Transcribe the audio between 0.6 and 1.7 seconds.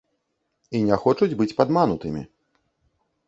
І не хочуць быць